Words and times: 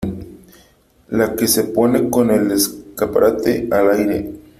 la 1.09 1.35
que 1.35 1.47
se 1.47 1.65
pone 1.65 2.09
con 2.09 2.31
el 2.31 2.49
escaparate 2.49 3.67
al 3.69 3.91
aire... 3.91 4.31